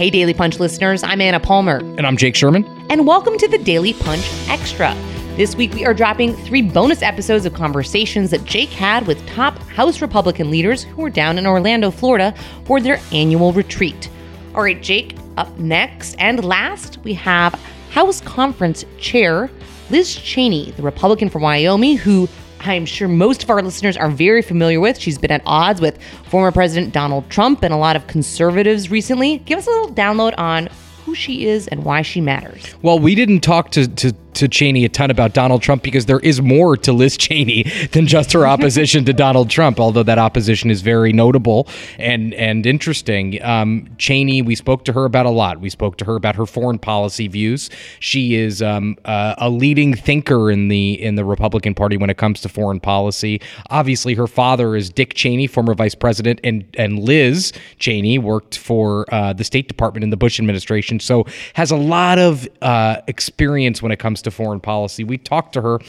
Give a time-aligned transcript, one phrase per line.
[0.00, 1.76] Hey, Daily Punch listeners, I'm Anna Palmer.
[1.76, 2.64] And I'm Jake Sherman.
[2.88, 4.94] And welcome to the Daily Punch Extra.
[5.36, 9.58] This week, we are dropping three bonus episodes of conversations that Jake had with top
[9.64, 12.34] House Republican leaders who were down in Orlando, Florida
[12.64, 14.08] for their annual retreat.
[14.54, 17.52] All right, Jake, up next and last, we have
[17.90, 19.50] House Conference Chair
[19.90, 22.26] Liz Cheney, the Republican from Wyoming, who
[22.60, 24.98] I'm sure most of our listeners are very familiar with.
[24.98, 29.38] She's been at odds with former President Donald Trump and a lot of conservatives recently.
[29.38, 30.68] Give us a little download on
[31.04, 32.74] who she is and why she matters.
[32.82, 36.20] Well, we didn't talk to, to to Cheney a ton about Donald Trump because there
[36.20, 37.62] is more to Liz Cheney
[37.92, 42.66] than just her opposition to Donald Trump, although that opposition is very notable and and
[42.66, 43.42] interesting.
[43.42, 45.60] Um, Cheney, we spoke to her about a lot.
[45.60, 47.70] We spoke to her about her foreign policy views.
[47.98, 52.16] She is um, uh, a leading thinker in the in the Republican Party when it
[52.16, 53.40] comes to foreign policy.
[53.70, 59.06] Obviously, her father is Dick Cheney, former vice president, and and Liz Cheney worked for
[59.12, 63.82] uh, the State Department in the Bush administration, so has a lot of uh, experience
[63.82, 65.04] when it comes to foreign policy.
[65.04, 65.80] We talked to her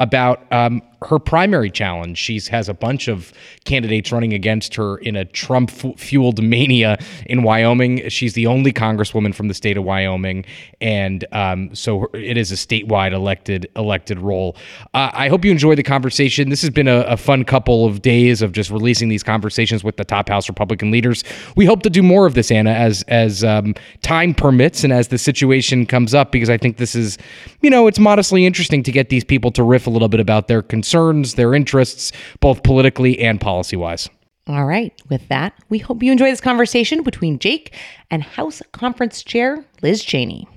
[0.00, 2.18] about um, her primary challenge.
[2.18, 3.32] She has a bunch of
[3.64, 8.08] candidates running against her in a Trump fueled mania in Wyoming.
[8.08, 10.44] She's the only congresswoman from the state of Wyoming,
[10.80, 14.56] and um, so it is a statewide elected elected role.
[14.92, 16.48] Uh, I hope you enjoy the conversation.
[16.48, 19.96] This has been a, a, fun couple of days of just releasing these conversations with
[19.96, 21.22] the top House Republican leaders.
[21.56, 25.08] We hope to do more of this, Anna, as as um, time permits and as
[25.08, 27.18] the situation comes up, because I think this is,
[27.60, 30.48] you know, it's modestly interesting to get these people to riff a little bit about
[30.48, 34.08] their concerns concerns, their interests, both politically and policy wise.
[34.46, 34.94] All right.
[35.10, 37.74] With that, we hope you enjoy this conversation between Jake
[38.10, 40.48] and House Conference Chair Liz Cheney.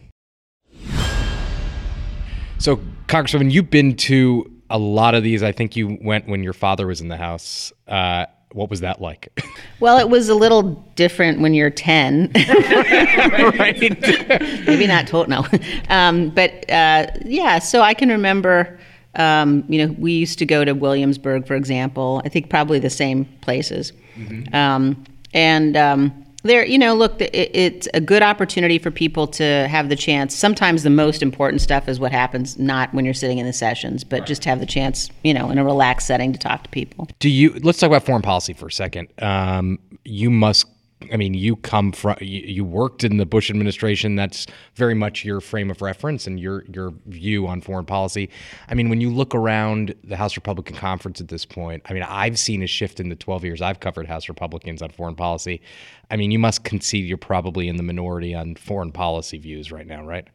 [2.60, 5.44] So, Congresswoman, you've been to a lot of these.
[5.44, 7.74] I think you went when your father was in the House.
[7.86, 9.38] Uh, what was that like?
[9.80, 12.34] Well, it was a little different when you're 10.
[12.36, 13.80] right.
[13.80, 15.60] Maybe not total, no.
[15.90, 18.80] Um, but uh, yeah, so I can remember
[19.16, 22.22] um, you know, we used to go to Williamsburg, for example.
[22.26, 23.94] I think probably the same places.
[24.16, 24.56] Mm-hmm.
[24.56, 29.68] Um, and um, there, you know, look, it, it's a good opportunity for people to
[29.70, 30.36] have the chance.
[30.36, 34.04] Sometimes the most important stuff is what happens not when you're sitting in the sessions,
[34.04, 34.28] but right.
[34.28, 37.08] just have the chance, you know, in a relaxed setting to talk to people.
[37.20, 37.60] Do you?
[37.62, 39.10] Let's talk about foreign policy for a second.
[39.22, 40.68] Um, you must
[41.12, 44.16] I mean, you come from you, worked in the Bush administration.
[44.16, 48.30] That's very much your frame of reference and your your view on foreign policy.
[48.70, 52.04] I mean, when you look around the House Republican Conference at this point, I mean,
[52.04, 55.62] I've seen a shift in the 12 years I've covered House Republicans on foreign policy.
[56.10, 59.88] I mean, you must concede you're probably in the minority on foreign policy views right
[59.88, 60.28] now, right?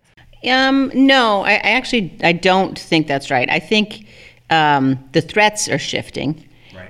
[0.47, 3.49] Um, no, I, I actually I don't think that's right.
[3.51, 4.07] I think
[4.51, 6.46] um, the threats are shifting.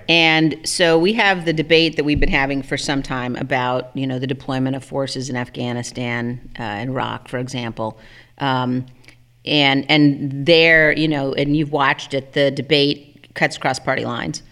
[0.09, 4.07] And so we have the debate that we've been having for some time about, you
[4.07, 7.99] know, the deployment of forces in Afghanistan uh, and Iraq, for example.
[8.39, 8.87] Um,
[9.45, 14.43] and and there, you know, and you've watched it, the debate cuts across party lines.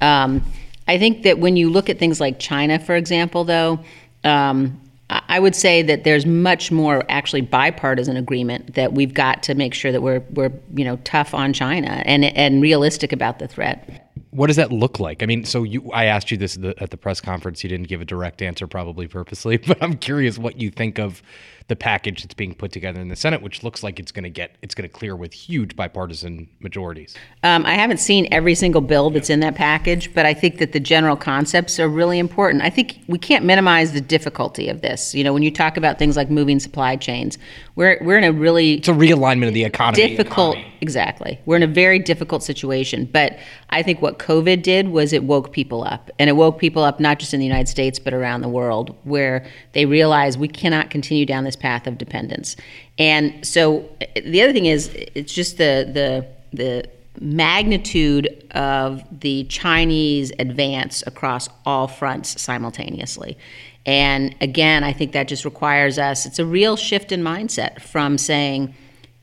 [0.00, 0.42] Um,
[0.86, 3.80] I think that when you look at things like China, for example, though,
[4.22, 4.80] um,
[5.28, 9.74] I would say that there's much more actually bipartisan agreement that we've got to make
[9.74, 14.04] sure that we're we're you know tough on China and and realistic about the threat
[14.34, 15.22] what does that look like?
[15.22, 17.62] I mean, so you, I asked you this at the, at the press conference.
[17.62, 21.22] You didn't give a direct answer, probably purposely, but I'm curious what you think of
[21.68, 24.30] the package that's being put together in the Senate, which looks like it's going to
[24.30, 27.14] get it's going to clear with huge bipartisan majorities.
[27.42, 30.72] Um, I haven't seen every single bill that's in that package, but I think that
[30.72, 32.62] the general concepts are really important.
[32.62, 35.14] I think we can't minimize the difficulty of this.
[35.14, 37.38] You know, when you talk about things like moving supply chains,
[37.76, 40.06] we're we're in a really it's a realignment of the economy.
[40.08, 40.76] Difficult, economy.
[40.82, 41.40] exactly.
[41.46, 43.06] We're in a very difficult situation.
[43.10, 43.38] But
[43.70, 47.00] I think what COVID did was it woke people up, and it woke people up
[47.00, 50.90] not just in the United States but around the world, where they realized we cannot
[50.90, 52.56] continue down this this path of dependence.
[52.98, 56.26] And so the other thing is it's just the the
[56.56, 56.88] the
[57.20, 63.38] magnitude of the Chinese advance across all fronts simultaneously.
[63.86, 68.18] And again, I think that just requires us, it's a real shift in mindset from
[68.18, 68.74] saying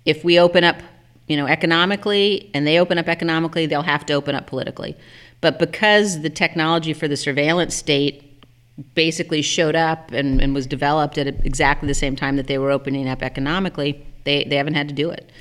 [0.06, 0.78] if we open up,
[1.28, 4.96] you know, economically and they open up economically, they'll have to open up politically.
[5.42, 8.31] But because the technology for the surveillance state
[8.96, 12.72] basically showed up and, and was developed at exactly the same time that they were
[12.72, 15.32] opening up economically, they, they haven't had to do it.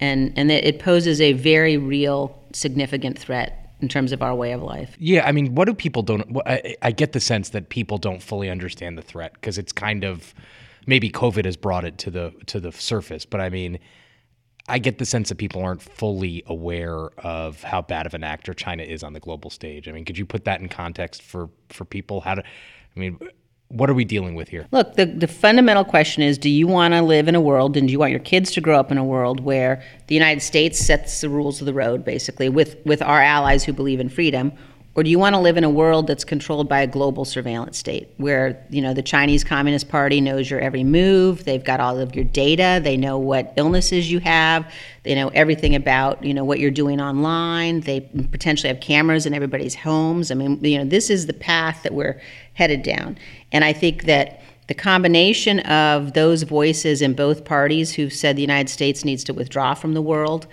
[0.00, 4.62] And, and it poses a very real, significant threat in terms of our way of
[4.62, 4.96] life.
[4.98, 6.36] Yeah, I mean, what do people don't?
[6.46, 10.04] I, I get the sense that people don't fully understand the threat because it's kind
[10.04, 10.34] of
[10.86, 13.24] maybe COVID has brought it to the to the surface.
[13.24, 13.78] But I mean,
[14.68, 18.52] I get the sense that people aren't fully aware of how bad of an actor
[18.52, 19.88] China is on the global stage.
[19.88, 22.20] I mean, could you put that in context for for people?
[22.20, 23.18] How to I mean,
[23.68, 24.66] what are we dealing with here?
[24.72, 27.86] Look, the, the fundamental question is do you want to live in a world and
[27.86, 30.78] do you want your kids to grow up in a world where the United States
[30.78, 34.52] sets the rules of the road, basically, with, with our allies who believe in freedom?
[34.98, 37.78] Or do you want to live in a world that's controlled by a global surveillance
[37.78, 42.00] state where, you know, the Chinese Communist Party knows your every move, they've got all
[42.00, 44.68] of your data, they know what illnesses you have,
[45.04, 49.34] they know everything about, you know, what you're doing online, they potentially have cameras in
[49.34, 50.32] everybody's homes.
[50.32, 52.20] I mean, you know, this is the path that we're
[52.54, 53.18] headed down.
[53.52, 58.42] And I think that the combination of those voices in both parties who've said the
[58.42, 60.48] United States needs to withdraw from the world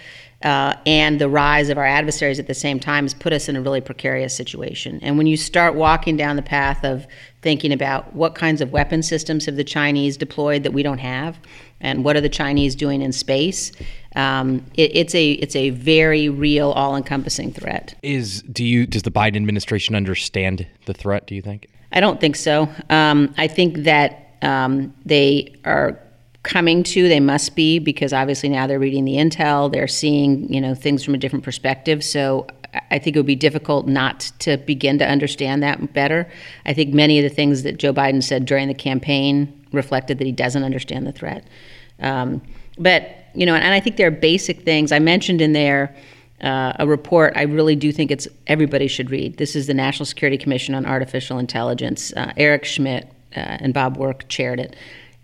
[0.46, 3.56] uh, and the rise of our adversaries at the same time has put us in
[3.56, 5.00] a really precarious situation.
[5.02, 7.08] And when you start walking down the path of
[7.42, 11.40] thinking about what kinds of weapon systems have the Chinese deployed that we don't have,
[11.82, 13.72] and what are the Chinese doing in space,
[14.16, 17.96] um, it, it's a it's a very real, all-encompassing threat.
[18.04, 21.26] Is do you does the Biden administration understand the threat?
[21.26, 21.68] Do you think?
[21.92, 22.70] I don't think so.
[22.92, 26.00] Um, I think that um, they are
[26.46, 30.62] coming to they must be because obviously now they're reading the intel they're seeing you
[30.62, 32.46] know things from a different perspective so
[32.92, 36.30] i think it would be difficult not to begin to understand that better
[36.66, 40.26] i think many of the things that joe biden said during the campaign reflected that
[40.26, 41.46] he doesn't understand the threat
[42.02, 42.40] um,
[42.78, 45.96] but you know and i think there are basic things i mentioned in there
[46.42, 49.38] uh, a report I really do think it's everybody should read.
[49.38, 52.12] This is the National Security Commission on Artificial Intelligence.
[52.14, 53.06] Uh, Eric Schmidt
[53.36, 54.76] uh, and Bob Work chaired it.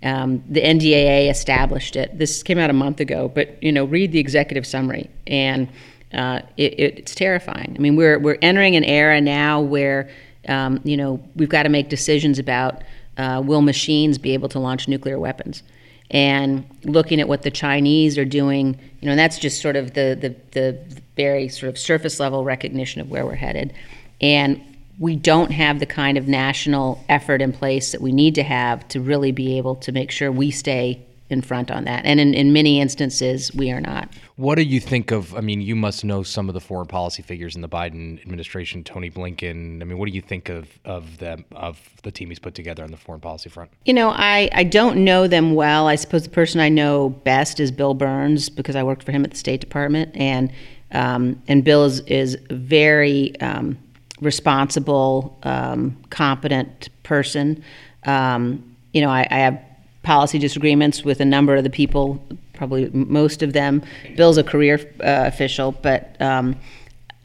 [0.04, 2.18] Um, the NDAA established it.
[2.18, 5.70] This came out a month ago, but you know, read the executive summary, and
[6.14, 7.76] uh, it, it's terrifying.
[7.78, 10.10] I mean, we're we're entering an era now where
[10.48, 12.82] um, you know we've got to make decisions about
[13.18, 15.62] uh, will machines be able to launch nuclear weapons,
[16.10, 18.80] and looking at what the Chinese are doing.
[19.02, 22.44] You know, and that's just sort of the the, the very sort of surface level
[22.44, 23.72] recognition of where we're headed,
[24.20, 24.60] and
[25.02, 28.88] we don't have the kind of national effort in place that we need to have
[28.88, 32.06] to really be able to make sure we stay in front on that.
[32.06, 34.10] And in, in many instances, we are not.
[34.36, 35.34] What do you think of?
[35.34, 38.84] I mean, you must know some of the foreign policy figures in the Biden administration,
[38.84, 39.82] Tony Blinken.
[39.82, 42.84] I mean, what do you think of of them of the team he's put together
[42.84, 43.72] on the foreign policy front?
[43.86, 45.88] You know, I, I don't know them well.
[45.88, 49.24] I suppose the person I know best is Bill Burns because I worked for him
[49.24, 50.52] at the State Department, and
[50.92, 53.80] um, and Bill is is very um,
[54.22, 57.64] responsible, um, competent person.
[58.06, 59.62] Um, you know, I, I, have
[60.04, 62.24] policy disagreements with a number of the people,
[62.54, 63.84] probably most of them.
[64.16, 66.56] Bill's a career uh, official, but um,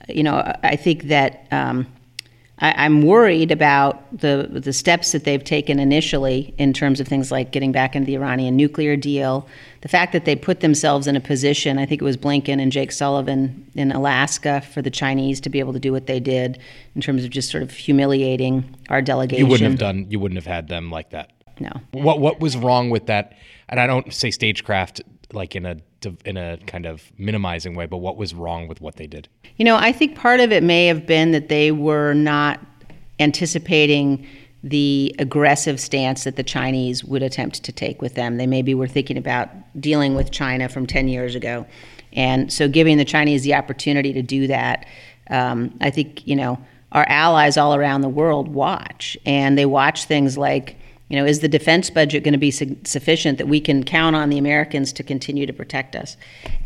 [0.08, 1.86] you know, I think that um,
[2.58, 7.30] I, am worried about the the steps that they've taken initially in terms of things
[7.30, 9.46] like getting back into the Iranian nuclear deal.
[9.82, 12.72] The fact that they put themselves in a position, I think it was Blinken and
[12.72, 16.58] Jake Sullivan in Alaska for the Chinese to be able to do what they did
[16.94, 19.44] in terms of just sort of humiliating our delegation.
[19.44, 20.06] You wouldn't have done.
[20.08, 21.32] You wouldn't have had them like that.
[21.60, 21.72] No.
[21.92, 23.34] What What was wrong with that?
[23.68, 25.02] And I don't say stagecraft
[25.32, 25.76] like in a
[26.24, 29.28] in a kind of minimizing way, but what was wrong with what they did?
[29.56, 32.60] You know, I think part of it may have been that they were not
[33.18, 34.26] anticipating
[34.62, 38.36] the aggressive stance that the Chinese would attempt to take with them.
[38.36, 39.48] They maybe were thinking about
[39.80, 41.66] dealing with China from 10 years ago.
[42.12, 44.86] And so giving the Chinese the opportunity to do that,
[45.30, 46.58] um, I think, you know,
[46.92, 49.16] our allies all around the world watch.
[49.24, 50.76] And they watch things like,
[51.08, 54.16] you know, is the defense budget going to be su- sufficient that we can count
[54.16, 56.16] on the Americans to continue to protect us?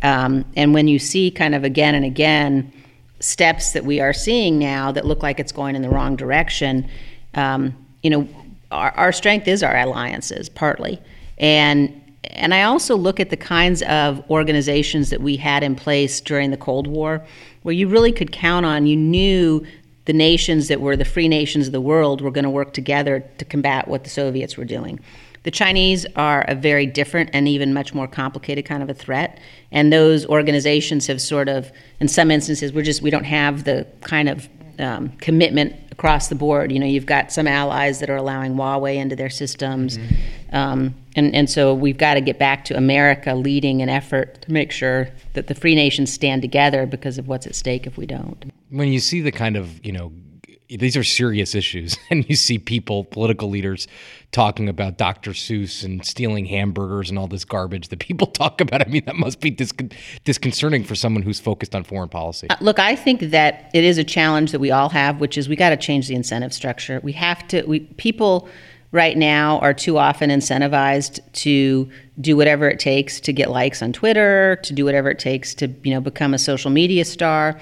[0.01, 2.71] Um, and when you see kind of again and again
[3.19, 6.89] steps that we are seeing now that look like it's going in the wrong direction,
[7.35, 8.27] um, you know,
[8.71, 10.99] our, our strength is our alliances partly,
[11.37, 16.21] and and I also look at the kinds of organizations that we had in place
[16.21, 17.25] during the Cold War,
[17.63, 18.87] where you really could count on.
[18.87, 19.65] You knew
[20.05, 23.23] the nations that were the free nations of the world were going to work together
[23.37, 24.99] to combat what the Soviets were doing.
[25.43, 29.39] The Chinese are a very different and even much more complicated kind of a threat.
[29.71, 33.87] And those organizations have sort of, in some instances, we're just, we don't have the
[34.01, 36.71] kind of um, commitment across the board.
[36.71, 39.97] You know, you've got some allies that are allowing Huawei into their systems.
[39.97, 40.55] Mm-hmm.
[40.55, 44.51] Um, and, and so we've got to get back to America leading an effort to
[44.51, 48.05] make sure that the free nations stand together because of what's at stake if we
[48.05, 48.51] don't.
[48.69, 50.11] When you see the kind of, you know,
[50.77, 53.87] these are serious issues, and you see people, political leaders,
[54.31, 55.31] talking about Dr.
[55.31, 58.85] Seuss and stealing hamburgers and all this garbage that people talk about.
[58.85, 59.73] I mean, that must be dis-
[60.23, 62.49] disconcerting for someone who's focused on foreign policy.
[62.49, 65.49] Uh, look, I think that it is a challenge that we all have, which is
[65.49, 66.99] we got to change the incentive structure.
[67.03, 67.63] We have to.
[67.63, 68.47] We people
[68.93, 73.93] right now are too often incentivized to do whatever it takes to get likes on
[73.93, 77.59] Twitter, to do whatever it takes to you know become a social media star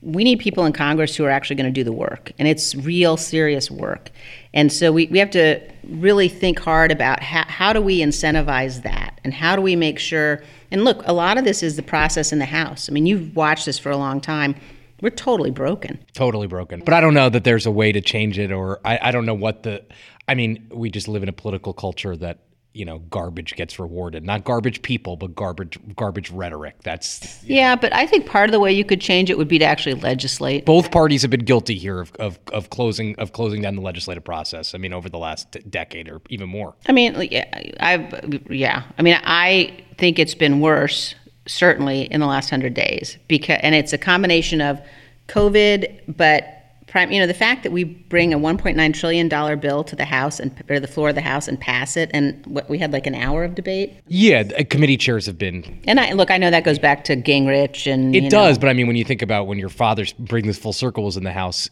[0.00, 2.74] we need people in Congress who are actually going to do the work, and it's
[2.74, 4.10] real serious work.
[4.54, 8.82] And so we, we have to really think hard about how, how do we incentivize
[8.82, 10.42] that, and how do we make sure.
[10.70, 12.88] And look, a lot of this is the process in the House.
[12.88, 14.54] I mean, you've watched this for a long time.
[15.00, 15.98] We're totally broken.
[16.12, 16.82] Totally broken.
[16.84, 19.26] But I don't know that there's a way to change it, or I, I don't
[19.26, 19.84] know what the.
[20.28, 22.38] I mean, we just live in a political culture that
[22.74, 24.24] you know garbage gets rewarded.
[24.24, 26.82] Not garbage people but garbage garbage rhetoric.
[26.82, 29.58] That's yeah but i think part of the way you could change it would be
[29.58, 30.64] to actually legislate.
[30.64, 34.24] Both parties have been guilty here of, of, of closing of closing down the legislative
[34.24, 36.74] process i mean over the last decade or even more.
[36.86, 37.46] I mean yeah,
[37.80, 38.84] i yeah.
[38.96, 41.14] I mean i think it's been worse
[41.46, 44.80] certainly in the last 100 days because and it's a combination of
[45.26, 46.57] covid but
[46.88, 50.04] prime, you know, the fact that we bring a 1.9 trillion dollar bill to the
[50.04, 52.92] House and or the floor of the House and pass it, and what we had
[52.92, 53.94] like an hour of debate.
[54.08, 55.80] Yeah, uh, committee chairs have been.
[55.86, 58.56] And I look, I know that goes back to Gingrich, and it does.
[58.56, 58.62] Know.
[58.62, 61.16] But I mean, when you think about when your father's bring this full circle was
[61.16, 61.68] in the House,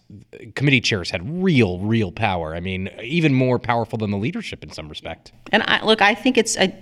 [0.54, 2.54] committee chairs had real, real power.
[2.54, 5.32] I mean, even more powerful than the leadership in some respect.
[5.52, 6.56] And I, look, I think it's.
[6.56, 6.78] I,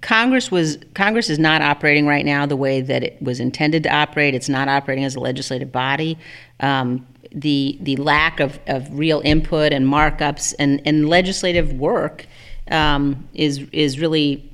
[0.00, 3.94] Congress was Congress is not operating right now the way that it was intended to
[3.94, 4.34] operate.
[4.34, 6.18] It's not operating as a legislative body.
[6.60, 12.26] Um, the the lack of, of real input and markups and, and legislative work
[12.70, 14.46] um, is is really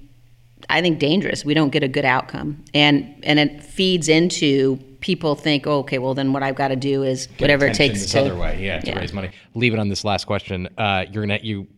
[0.69, 1.45] I think dangerous.
[1.45, 5.99] We don't get a good outcome, and and it feeds into people think, oh, okay,
[5.99, 8.37] well then what I've got to do is Get whatever it takes this to other
[8.37, 8.99] way, yeah, to yeah.
[8.99, 9.31] raise money.
[9.55, 10.69] Leave it on this last question.
[10.77, 11.69] Uh, you're gonna you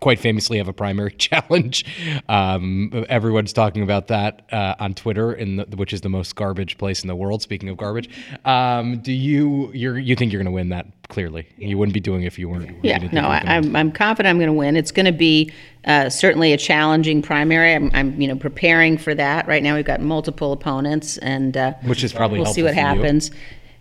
[0.00, 1.84] quite famously have a primary challenge.
[2.28, 6.78] Um, everyone's talking about that uh, on Twitter, in the, which is the most garbage
[6.78, 7.42] place in the world.
[7.42, 8.08] Speaking of garbage,
[8.44, 10.86] um, do you you you think you're going to win that?
[11.08, 12.84] Clearly, you wouldn't be doing it if you weren't.
[12.84, 14.76] Yeah, no, I, am I'm, I'm confident I'm going to win.
[14.76, 15.50] It's going to be
[15.86, 17.74] uh, certainly a challenging primary.
[17.74, 19.74] I'm, I'm you know preparing for that right now.
[19.74, 23.30] We've got multiple opponents, and uh, which is probably we'll see what happens.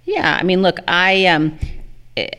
[0.06, 0.14] You.
[0.16, 1.60] Yeah, I mean, look, I um,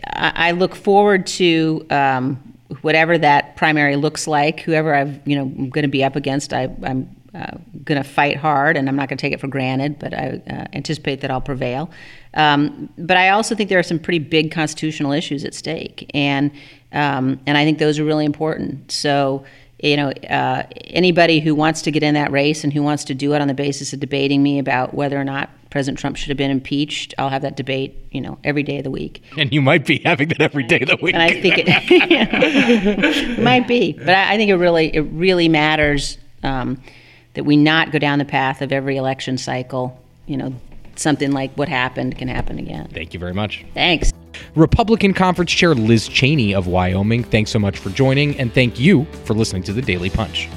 [0.04, 2.47] I look forward to um,
[2.82, 6.52] whatever that primary looks like, whoever I've you know I'm going to be up against,
[6.52, 9.48] I, am uh, going to fight hard, and I'm not going to take it for
[9.48, 9.98] granted.
[9.98, 11.90] But I uh, anticipate that I'll prevail.
[12.34, 16.50] Um, but I also think there are some pretty big constitutional issues at stake, and
[16.92, 18.90] um, and I think those are really important.
[18.92, 19.44] So
[19.82, 23.14] you know, uh, anybody who wants to get in that race and who wants to
[23.14, 26.28] do it on the basis of debating me about whether or not President Trump should
[26.28, 29.22] have been impeached, I'll have that debate, you know, every day of the week.
[29.36, 31.14] And you might be having that every day of the week.
[31.14, 36.16] And I think it might be, but I, I, think it really, it really matters
[36.42, 36.82] um,
[37.34, 40.00] that we not go down the path of every election cycle.
[40.26, 40.54] You know,
[40.96, 42.88] something like what happened can happen again.
[42.92, 43.64] Thank you very much.
[43.74, 44.12] Thanks.
[44.54, 49.04] Republican Conference Chair Liz Cheney of Wyoming, thanks so much for joining, and thank you
[49.24, 50.48] for listening to the Daily Punch.